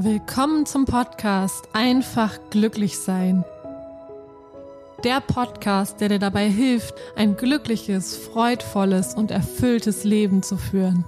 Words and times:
Willkommen 0.00 0.64
zum 0.64 0.84
Podcast 0.84 1.70
Einfach 1.72 2.38
glücklich 2.50 3.00
sein. 3.00 3.44
Der 5.02 5.20
Podcast, 5.20 6.00
der 6.00 6.08
dir 6.08 6.20
dabei 6.20 6.48
hilft, 6.48 6.94
ein 7.16 7.36
glückliches, 7.36 8.16
freudvolles 8.16 9.16
und 9.16 9.32
erfülltes 9.32 10.04
Leben 10.04 10.44
zu 10.44 10.56
führen. 10.56 11.04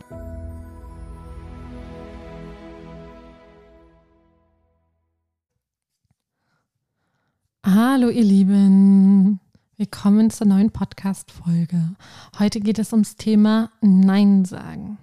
Hallo 7.65 8.09
ihr 8.09 8.25
Lieben, 8.25 9.39
willkommen 9.77 10.31
zur 10.31 10.49
neuen 10.49 10.73
Podcast-Folge. 10.73 11.95
Heute 12.41 12.59
geht 12.59 12.81
es 12.81 12.93
ums 12.93 13.15
Thema 13.15 13.71
Nein 13.83 14.45
sagen. 14.45 14.99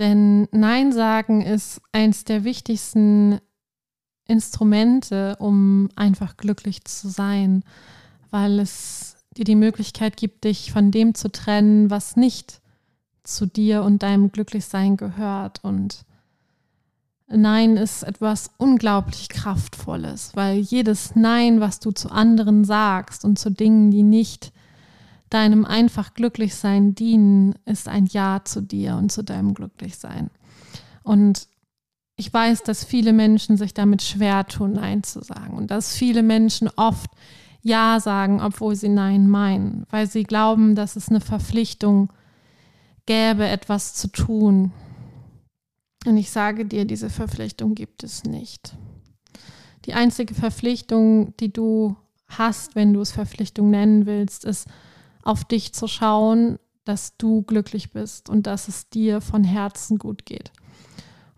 Denn 0.00 0.48
Nein 0.50 0.92
sagen 0.92 1.42
ist 1.42 1.82
eins 1.92 2.24
der 2.24 2.42
wichtigsten 2.42 3.38
Instrumente, 4.26 5.36
um 5.38 5.90
einfach 5.94 6.38
glücklich 6.38 6.84
zu 6.84 7.10
sein, 7.10 7.62
weil 8.30 8.60
es 8.60 9.16
dir 9.36 9.44
die 9.44 9.56
Möglichkeit 9.56 10.16
gibt, 10.16 10.44
dich 10.44 10.72
von 10.72 10.90
dem 10.90 11.14
zu 11.14 11.30
trennen, 11.30 11.90
was 11.90 12.16
nicht 12.16 12.62
zu 13.24 13.44
dir 13.44 13.82
und 13.82 14.02
deinem 14.02 14.32
Glücklichsein 14.32 14.96
gehört. 14.96 15.62
Und 15.62 16.06
Nein 17.28 17.76
ist 17.76 18.02
etwas 18.02 18.52
unglaublich 18.56 19.28
Kraftvolles, 19.28 20.30
weil 20.34 20.60
jedes 20.60 21.14
Nein, 21.14 21.60
was 21.60 21.78
du 21.78 21.90
zu 21.90 22.10
anderen 22.10 22.64
sagst 22.64 23.26
und 23.26 23.38
zu 23.38 23.50
Dingen, 23.50 23.90
die 23.90 24.02
nicht 24.02 24.50
deinem 25.30 25.64
einfach 25.64 26.14
Glücklichsein 26.14 26.94
dienen, 26.94 27.54
ist 27.64 27.88
ein 27.88 28.06
Ja 28.06 28.42
zu 28.44 28.60
dir 28.60 28.96
und 28.96 29.10
zu 29.10 29.22
deinem 29.22 29.54
Glücklichsein. 29.54 30.30
Und 31.02 31.48
ich 32.16 32.32
weiß, 32.32 32.64
dass 32.64 32.84
viele 32.84 33.12
Menschen 33.12 33.56
sich 33.56 33.72
damit 33.72 34.02
schwer 34.02 34.46
tun, 34.46 34.74
Nein 34.74 35.02
zu 35.02 35.22
sagen 35.22 35.56
und 35.56 35.70
dass 35.70 35.96
viele 35.96 36.22
Menschen 36.22 36.68
oft 36.76 37.10
Ja 37.62 37.98
sagen, 38.00 38.42
obwohl 38.42 38.74
sie 38.74 38.90
Nein 38.90 39.28
meinen, 39.28 39.86
weil 39.90 40.06
sie 40.06 40.24
glauben, 40.24 40.74
dass 40.74 40.96
es 40.96 41.08
eine 41.08 41.20
Verpflichtung 41.20 42.12
gäbe, 43.06 43.48
etwas 43.48 43.94
zu 43.94 44.08
tun. 44.08 44.72
Und 46.06 46.16
ich 46.16 46.30
sage 46.30 46.66
dir, 46.66 46.84
diese 46.84 47.08
Verpflichtung 47.08 47.74
gibt 47.74 48.04
es 48.04 48.24
nicht. 48.24 48.76
Die 49.86 49.94
einzige 49.94 50.34
Verpflichtung, 50.34 51.34
die 51.38 51.52
du 51.52 51.96
hast, 52.28 52.74
wenn 52.74 52.92
du 52.92 53.00
es 53.00 53.12
Verpflichtung 53.12 53.70
nennen 53.70 54.06
willst, 54.06 54.44
ist, 54.44 54.68
auf 55.22 55.44
dich 55.44 55.72
zu 55.72 55.86
schauen, 55.86 56.58
dass 56.84 57.16
du 57.16 57.42
glücklich 57.42 57.92
bist 57.92 58.28
und 58.28 58.46
dass 58.46 58.68
es 58.68 58.88
dir 58.88 59.20
von 59.20 59.44
Herzen 59.44 59.98
gut 59.98 60.26
geht. 60.26 60.52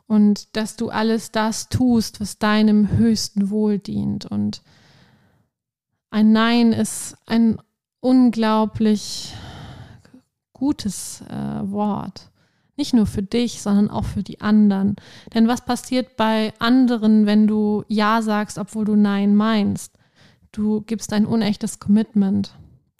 Und 0.06 0.56
dass 0.56 0.77
du 0.77 0.91
alles 0.91 1.33
das 1.33 1.69
tust, 1.69 2.20
was 2.20 2.39
deinem 2.39 2.97
höchsten 2.97 3.50
Wohl 3.50 3.78
dient. 3.78 4.27
Und 4.27 4.62
ein 6.11 6.33
Nein 6.33 6.72
ist 6.72 7.16
ein 7.27 7.58
unglaublich 8.00 9.33
gutes 10.52 11.22
äh, 11.22 11.70
Wort. 11.70 12.30
Nicht 12.77 12.94
nur 12.94 13.06
für 13.06 13.22
dich, 13.22 13.62
sondern 13.62 13.91
auch 13.91 14.05
für 14.05 14.22
die 14.22 14.41
anderen. 14.41 14.96
Denn 15.34 15.48
was 15.48 15.64
passiert 15.64 16.17
bei 16.17 16.52
anderen, 16.58 17.27
wenn 17.27 17.46
du 17.46 17.84
Ja 17.89 18.22
sagst, 18.22 18.58
obwohl 18.58 18.84
du 18.84 18.96
Nein 18.96 19.34
meinst? 19.34 19.98
Du 20.52 20.83
gibst 20.83 21.12
ein 21.12 21.27
unechtes 21.27 21.80
Commitment. 21.80 22.55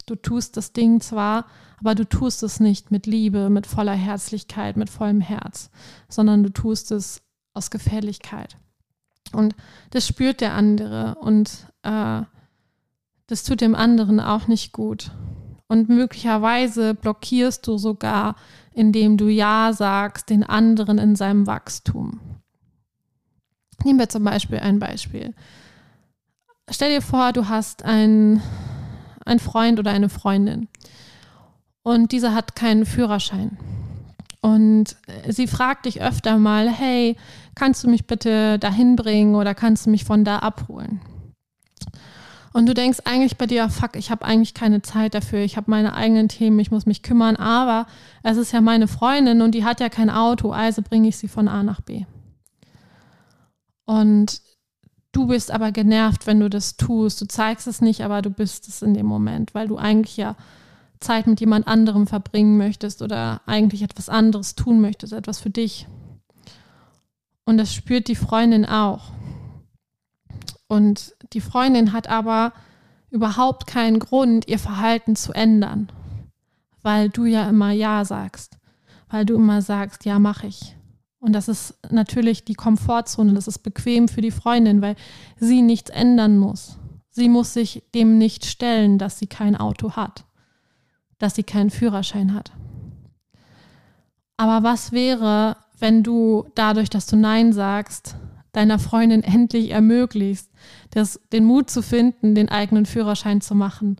Du 0.07 0.15
tust 0.15 0.57
das 0.57 0.73
Ding 0.73 1.01
zwar, 1.01 1.47
aber 1.79 1.95
du 1.95 2.09
tust 2.09 2.43
es 2.43 2.61
nicht 2.61 2.91
mit 2.91 3.07
Liebe, 3.07 3.51
mit 3.51 3.67
voller 3.67 3.95
Herzlichkeit, 3.95 4.77
mit 4.77 4.91
vollem 4.91 5.21
Herz, 5.21 5.71
sondern 6.09 6.43
du 6.43 6.51
tust 6.51 6.91
es 6.93 7.23
aus 7.55 7.71
Gefälligkeit. 7.71 8.57
Und 9.33 9.55
das 9.91 10.07
spürt 10.07 10.41
der 10.41 10.55
andere 10.55 11.17
und 11.21 11.67
äh, 11.83 12.23
das 13.27 13.45
tut 13.45 13.61
dem 13.61 13.75
anderen 13.75 14.21
auch 14.21 14.47
nicht 14.47 14.73
gut. 14.73 15.11
Und 15.69 15.89
möglicherweise 15.89 16.95
blockierst 16.95 17.67
du 17.67 17.79
sogar, 17.79 18.37
indem 18.75 19.17
du 19.17 19.29
Ja 19.29 19.73
sagst, 19.73 20.29
den 20.29 20.45
anderen 20.45 20.99
in 20.99 21.17
seinem 21.17 21.47
Wachstum. 21.47 22.21
Nehmen 23.85 23.99
wir 23.99 24.09
zum 24.09 24.25
Beispiel 24.25 24.59
ein 24.59 24.79
Beispiel. 24.79 25.35
Stell 26.71 26.91
dir 26.91 27.03
vor, 27.03 27.33
du 27.33 27.49
hast 27.49 27.85
ein 27.85 28.43
ein 29.25 29.39
Freund 29.39 29.79
oder 29.79 29.91
eine 29.91 30.09
Freundin. 30.09 30.69
Und 31.83 32.13
dieser 32.13 32.35
hat 32.35 32.55
keinen 32.55 32.87
Führerschein. 32.87 33.59
Und 34.41 34.97
sie 35.29 35.47
fragt 35.47 35.87
dich 35.87 36.03
öfter 36.03 36.37
mal, 36.39 36.69
hey, 36.69 37.17
kannst 37.55 37.85
du 37.85 37.89
mich 37.89 38.07
bitte 38.07 38.59
dahin 38.59 38.97
bringen 38.97 39.37
oder 39.37 39.55
kannst 39.55 39.87
du 39.87 39.91
mich 39.91 40.05
von 40.05 40.25
da 40.25 40.39
abholen? 40.39 41.01
Und 42.53 42.67
du 42.67 42.75
denkst 42.75 43.01
eigentlich 43.05 43.39
bei 43.39 43.47
dir, 43.47 43.69
fuck, 43.71 43.97
ich 43.97 44.11
habe 44.11 44.25
eigentlich 44.25 44.53
keine 44.53 44.83
Zeit 44.83 45.15
dafür, 45.15 45.41
ich 45.41 45.57
habe 45.57 45.71
meine 45.71 45.95
eigenen 45.95 46.29
Themen, 46.29 46.59
ich 46.59 46.71
muss 46.71 46.87
mich 46.87 47.03
kümmern, 47.03 47.37
aber 47.37 47.87
es 48.23 48.37
ist 48.37 48.53
ja 48.53 48.61
meine 48.61 48.89
Freundin 48.89 49.41
und 49.41 49.53
die 49.53 49.65
hat 49.65 49.81
ja 49.81 49.89
kein 49.89 50.11
Auto, 50.11 50.51
also 50.51 50.83
bringe 50.83 51.09
ich 51.09 51.17
sie 51.17 51.29
von 51.29 51.49
A 51.49 51.63
nach 51.63 51.81
B. 51.81 52.05
Und 53.87 54.43
Du 55.13 55.27
bist 55.27 55.51
aber 55.51 55.73
genervt, 55.73 56.27
wenn 56.27 56.41
du 56.41 56.49
das 56.49 56.77
tust. 56.79 57.21
Du 57.21 57.27
zeigst 57.27 57.67
es 57.67 57.83
nicht, 57.83 58.03
aber 58.03 58.23
du 58.23 58.31
bist 58.31 58.67
es 58.67 58.81
in 58.81 58.95
dem 58.95 59.07
Moment, 59.07 59.55
weil 59.55 59.69
du 59.69 59.77
eigentlich 59.77 60.17
ja 60.17 60.37
Zeit 61.01 61.27
mit 61.27 61.41
jemand 61.41 61.69
anderem 61.69 62.07
verbringen 62.07 62.57
möchtest 62.57 63.03
oder 63.03 63.43
eigentlich 63.47 63.83
etwas 63.83 64.09
anderes 64.09 64.55
tun 64.55 64.81
möchtest, 64.81 65.13
etwas 65.13 65.39
für 65.39 65.51
dich. 65.51 65.87
Und 67.45 67.59
das 67.59 67.75
spürt 67.75 68.09
die 68.09 68.17
Freundin 68.17 68.65
auch. 68.65 69.11
Und 70.69 71.15
die 71.35 71.41
Freundin 71.43 71.93
hat 71.93 72.09
aber 72.09 72.53
überhaupt 73.11 73.67
keinen 73.67 73.99
Grund, 73.99 74.49
ihr 74.49 74.59
Verhalten 74.59 75.17
zu 75.17 75.35
ändern, 75.35 75.93
weil 76.81 77.11
du 77.11 77.27
ja 77.27 77.49
immer 77.51 77.73
Ja 77.73 78.07
sagst, 78.07 78.57
weil 79.11 79.27
du 79.27 79.35
immer 79.35 79.61
sagst, 79.61 80.07
ja, 80.07 80.19
mache 80.19 80.47
ich. 80.47 80.77
Und 81.23 81.35
das 81.35 81.47
ist 81.47 81.77
natürlich 81.89 82.45
die 82.45 82.55
Komfortzone, 82.55 83.33
das 83.33 83.47
ist 83.47 83.61
bequem 83.61 84.09
für 84.09 84.21
die 84.21 84.33
Freundin, 84.33 84.83
weil 84.83 84.97
sie 85.39 85.63
nichts 85.63 85.89
ändern 85.89 86.37
muss. 86.37 86.79
Sie 87.11 87.29
muss 87.29 87.55
sich 87.55 87.85
dem 87.95 88.19
nicht 88.19 88.45
stellen, 88.45 88.99
dass 88.99 89.21
sie 89.21 89.29
kein 89.29 89.55
Auto 89.55 89.93
hat, 89.93 90.25
dass 91.21 91.37
sie 91.37 91.45
keinen 91.45 91.71
Führerschein 91.71 92.35
hat. 92.35 92.51
Aber 94.37 94.65
was 94.65 94.91
wäre, 94.91 95.59
wenn 95.79 96.03
du 96.03 96.47
dadurch, 96.57 96.91
dass 96.91 97.07
du 97.07 97.15
Nein 97.15 97.53
sagst, 97.53 98.17
deiner 98.51 98.81
Freundin 98.81 99.23
endlich 99.23 99.71
ermöglicht, 99.71 100.49
das, 100.91 101.21
den 101.33 101.45
Mut 101.45 101.71
zu 101.71 101.83
finden, 101.83 102.35
den 102.35 102.49
eigenen 102.49 102.85
Führerschein 102.85 103.41
zu 103.41 103.55
machen? 103.55 103.95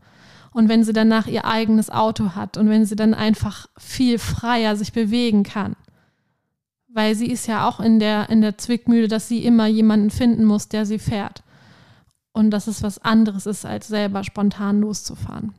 Und 0.51 0.67
wenn 0.67 0.83
sie 0.83 0.93
danach 0.93 1.27
ihr 1.27 1.45
eigenes 1.45 1.89
Auto 1.89 2.31
hat 2.35 2.57
und 2.57 2.69
wenn 2.69 2.85
sie 2.85 2.97
dann 2.97 3.13
einfach 3.13 3.67
viel 3.77 4.19
freier 4.19 4.75
sich 4.75 4.91
bewegen 4.91 5.43
kann 5.43 5.77
weil 6.93 7.15
sie 7.15 7.27
ist 7.27 7.47
ja 7.47 7.67
auch 7.67 7.79
in 7.79 7.99
der, 7.99 8.29
in 8.29 8.41
der 8.41 8.57
Zwickmühle, 8.57 9.07
dass 9.07 9.27
sie 9.27 9.43
immer 9.43 9.65
jemanden 9.65 10.11
finden 10.11 10.45
muss, 10.45 10.69
der 10.69 10.85
sie 10.85 10.99
fährt. 10.99 11.43
Und 12.31 12.51
dass 12.51 12.67
es 12.67 12.83
was 12.83 12.99
anderes 12.99 13.45
ist, 13.45 13.65
als 13.65 13.87
selber 13.87 14.23
spontan 14.23 14.79
loszufahren. 14.79 15.53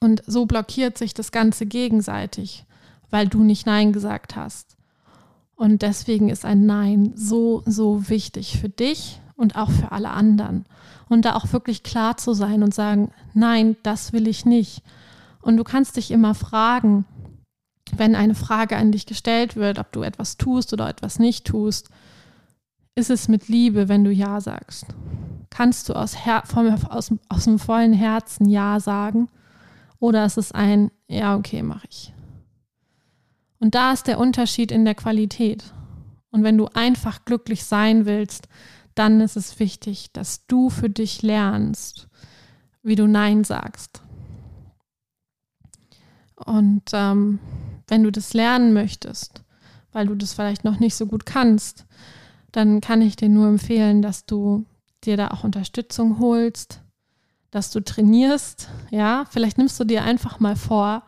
Und 0.00 0.22
so 0.26 0.46
blockiert 0.46 0.96
sich 0.96 1.14
das 1.14 1.32
Ganze 1.32 1.66
gegenseitig, 1.66 2.64
weil 3.10 3.28
du 3.28 3.42
nicht 3.42 3.66
Nein 3.66 3.92
gesagt 3.92 4.36
hast. 4.36 4.76
Und 5.54 5.82
deswegen 5.82 6.28
ist 6.28 6.44
ein 6.44 6.66
Nein 6.66 7.12
so, 7.14 7.62
so 7.66 8.08
wichtig 8.08 8.58
für 8.58 8.68
dich 8.68 9.20
und 9.36 9.56
auch 9.56 9.70
für 9.70 9.92
alle 9.92 10.10
anderen. 10.10 10.66
Und 11.08 11.24
da 11.24 11.34
auch 11.34 11.52
wirklich 11.52 11.82
klar 11.82 12.16
zu 12.16 12.34
sein 12.34 12.62
und 12.62 12.74
sagen, 12.74 13.10
nein, 13.32 13.76
das 13.82 14.12
will 14.12 14.28
ich 14.28 14.44
nicht. 14.44 14.82
Und 15.40 15.56
du 15.56 15.64
kannst 15.64 15.96
dich 15.96 16.10
immer 16.10 16.34
fragen, 16.34 17.04
wenn 17.98 18.14
eine 18.14 18.34
Frage 18.34 18.76
an 18.76 18.92
dich 18.92 19.06
gestellt 19.06 19.56
wird, 19.56 19.78
ob 19.78 19.92
du 19.92 20.02
etwas 20.02 20.36
tust 20.36 20.72
oder 20.72 20.88
etwas 20.88 21.18
nicht 21.18 21.46
tust, 21.46 21.88
ist 22.94 23.10
es 23.10 23.28
mit 23.28 23.48
Liebe, 23.48 23.88
wenn 23.88 24.04
du 24.04 24.10
Ja 24.10 24.40
sagst. 24.40 24.86
Kannst 25.50 25.88
du 25.88 25.94
aus, 25.94 26.24
Her 26.24 26.42
aus, 26.88 27.12
aus 27.28 27.44
dem 27.44 27.58
vollen 27.58 27.92
Herzen 27.92 28.48
Ja 28.48 28.80
sagen 28.80 29.28
oder 29.98 30.24
ist 30.26 30.38
es 30.38 30.52
ein 30.52 30.90
Ja, 31.08 31.36
okay, 31.36 31.62
mache 31.62 31.86
ich. 31.88 32.12
Und 33.58 33.74
da 33.74 33.92
ist 33.92 34.06
der 34.06 34.18
Unterschied 34.18 34.70
in 34.70 34.84
der 34.84 34.94
Qualität. 34.94 35.64
Und 36.30 36.42
wenn 36.42 36.58
du 36.58 36.66
einfach 36.74 37.24
glücklich 37.24 37.64
sein 37.64 38.04
willst, 38.04 38.48
dann 38.94 39.20
ist 39.20 39.36
es 39.36 39.58
wichtig, 39.58 40.12
dass 40.12 40.46
du 40.46 40.70
für 40.70 40.90
dich 40.90 41.22
lernst, 41.22 42.08
wie 42.82 42.94
du 42.96 43.06
Nein 43.06 43.44
sagst. 43.44 44.02
Und 46.36 46.82
ähm, 46.92 47.38
wenn 47.96 48.02
du 48.02 48.12
das 48.12 48.34
lernen 48.34 48.74
möchtest, 48.74 49.42
weil 49.92 50.06
du 50.06 50.14
das 50.14 50.34
vielleicht 50.34 50.64
noch 50.64 50.78
nicht 50.80 50.94
so 50.94 51.06
gut 51.06 51.24
kannst, 51.24 51.86
dann 52.52 52.82
kann 52.82 53.00
ich 53.00 53.16
dir 53.16 53.30
nur 53.30 53.48
empfehlen, 53.48 54.02
dass 54.02 54.26
du 54.26 54.66
dir 55.04 55.16
da 55.16 55.28
auch 55.28 55.44
Unterstützung 55.44 56.18
holst, 56.18 56.82
dass 57.50 57.70
du 57.70 57.80
trainierst. 57.80 58.68
Ja, 58.90 59.24
vielleicht 59.30 59.56
nimmst 59.56 59.80
du 59.80 59.84
dir 59.84 60.02
einfach 60.02 60.40
mal 60.40 60.56
vor, 60.56 61.04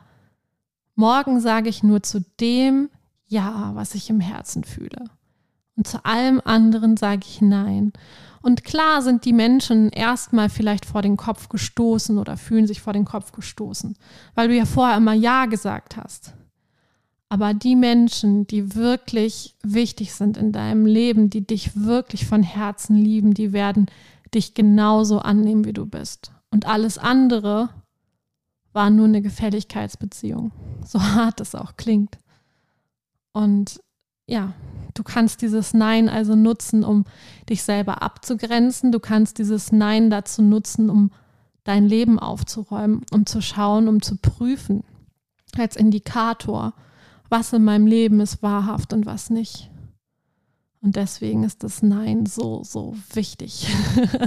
morgen 0.95 1.43
sage 1.43 1.69
ich 1.69 1.83
nur 1.83 2.03
zu 2.03 2.25
dem 2.41 2.89
Ja, 3.27 3.73
was 3.75 3.95
ich 3.95 4.09
im 4.09 4.21
Herzen 4.21 4.65
fühle. 4.65 5.11
Und 5.77 5.87
zu 5.87 6.03
allem 6.07 6.41
anderen 6.43 6.97
sage 6.97 7.27
ich 7.27 7.43
Nein. 7.43 7.93
Und 8.41 8.65
klar 8.65 9.03
sind 9.03 9.27
die 9.27 9.35
Menschen 9.35 9.91
erstmal 9.91 10.49
vielleicht 10.49 10.87
vor 10.87 11.03
den 11.03 11.19
Kopf 11.19 11.51
gestoßen 11.51 12.17
oder 12.17 12.39
fühlen 12.39 12.67
sich 12.67 12.81
vor 12.81 12.95
den 12.95 13.05
Kopf 13.05 13.33
gestoßen, 13.33 13.95
weil 14.35 14.49
du 14.49 14.57
ja 14.57 14.65
vorher 14.65 14.97
immer 14.97 15.13
Ja 15.13 15.45
gesagt 15.45 15.99
hast. 15.99 16.33
Aber 17.29 17.53
die 17.53 17.77
Menschen, 17.77 18.47
die 18.47 18.75
wirklich 18.75 19.55
wichtig 19.63 20.15
sind 20.15 20.37
in 20.37 20.53
deinem 20.53 20.87
Leben, 20.87 21.29
die 21.29 21.47
dich 21.47 21.77
wirklich 21.77 22.27
von 22.27 22.43
Herzen 22.43 22.97
lieben, 22.97 23.35
die 23.35 23.53
werden 23.53 23.87
dich 24.35 24.55
genauso 24.55 25.19
annehmen, 25.19 25.65
wie 25.65 25.73
du 25.73 25.87
bist. 25.87 26.33
Und 26.51 26.67
alles 26.67 26.97
andere 26.97 27.69
war 28.73 28.91
nur 28.91 29.07
eine 29.07 29.21
Gefälligkeitsbeziehung. 29.21 30.53
So 30.87 31.03
hart 31.15 31.41
es 31.41 31.55
auch 31.55 31.77
klingt. 31.77 32.19
Und 33.33 33.81
ja, 34.27 34.53
du 34.95 35.03
kannst 35.03 35.43
dieses 35.43 35.75
Nein 35.75 36.09
also 36.09 36.35
nutzen, 36.35 36.85
um 36.85 37.05
dich 37.49 37.63
selber 37.63 38.03
abzugrenzen. 38.03 38.93
Du 38.93 39.01
kannst 39.01 39.39
dieses 39.39 39.73
Nein 39.73 40.11
dazu 40.11 40.43
nutzen, 40.43 40.91
um 40.91 41.11
dein 41.65 41.87
Leben 41.87 42.19
aufzuräumen, 42.19 43.05
um 43.13 43.27
zu 43.27 43.43
schauen, 43.43 43.89
um 43.89 44.01
zu 44.01 44.17
prüfen, 44.17 44.85
als 45.57 45.77
Indikator, 45.77 46.75
was 47.29 47.53
in 47.53 47.65
meinem 47.65 47.87
Leben 47.87 48.21
ist 48.21 48.43
wahrhaft 48.43 48.93
und 48.93 49.07
was 49.07 49.31
nicht. 49.31 49.71
Und 50.81 50.97
deswegen 50.97 51.43
ist 51.43 51.65
das 51.65 51.83
Nein 51.83 52.27
so, 52.27 52.63
so 52.63 52.95
wichtig. 53.13 53.67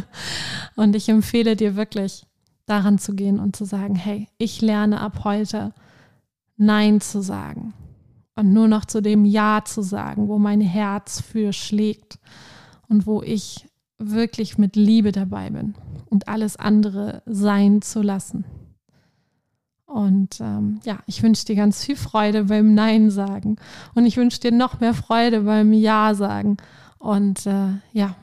und 0.75 0.95
ich 0.95 1.07
empfehle 1.09 1.55
dir 1.55 1.75
wirklich, 1.75 2.25
daran 2.65 2.99
zu 2.99 3.15
gehen 3.15 3.39
und 3.39 3.55
zu 3.55 3.65
sagen, 3.65 3.95
hey, 3.95 4.27
ich 4.37 4.61
lerne 4.61 5.01
ab 5.01 5.23
heute 5.23 5.73
Nein 6.57 7.01
zu 7.01 7.21
sagen 7.21 7.73
und 8.35 8.53
nur 8.53 8.67
noch 8.67 8.85
zu 8.85 9.01
dem 9.01 9.25
Ja 9.25 9.63
zu 9.65 9.81
sagen, 9.81 10.27
wo 10.27 10.37
mein 10.37 10.61
Herz 10.61 11.21
für 11.21 11.53
schlägt 11.53 12.19
und 12.87 13.05
wo 13.05 13.21
ich 13.21 13.67
wirklich 13.97 14.57
mit 14.57 14.75
Liebe 14.75 15.11
dabei 15.11 15.49
bin 15.49 15.75
und 16.09 16.27
alles 16.27 16.55
andere 16.55 17.23
sein 17.25 17.81
zu 17.81 18.01
lassen. 18.01 18.45
Und 19.91 20.39
ähm, 20.39 20.79
ja, 20.85 20.99
ich 21.05 21.21
wünsche 21.21 21.43
dir 21.43 21.55
ganz 21.55 21.83
viel 21.83 21.97
Freude 21.97 22.45
beim 22.45 22.73
Nein 22.73 23.11
sagen 23.11 23.57
und 23.93 24.05
ich 24.05 24.15
wünsche 24.15 24.39
dir 24.39 24.53
noch 24.53 24.79
mehr 24.79 24.93
Freude 24.93 25.41
beim 25.41 25.73
Ja 25.73 26.15
sagen. 26.15 26.55
Und 26.97 27.45
äh, 27.45 27.73
ja, 27.91 28.15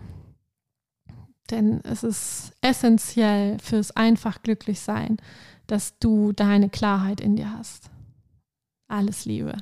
denn 1.51 1.83
es 1.85 2.05
ist 2.05 2.53
essentiell 2.63 3.59
fürs 3.59 3.91
einfach 3.91 4.43
glücklich 4.43 4.81
sein, 4.81 5.19
dass 5.67 5.99
du 5.99 6.33
deine 6.33 6.71
Klarheit 6.71 7.21
in 7.21 7.37
dir 7.37 7.53
hast. 7.53 7.91
Alles 8.89 9.27
Liebe. 9.27 9.55